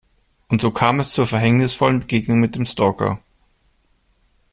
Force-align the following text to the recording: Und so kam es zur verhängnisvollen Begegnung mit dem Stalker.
Und 0.49 0.63
so 0.63 0.71
kam 0.71 0.99
es 0.99 1.11
zur 1.13 1.27
verhängnisvollen 1.27 1.99
Begegnung 1.99 2.39
mit 2.39 2.55
dem 2.55 2.65
Stalker. 2.65 3.19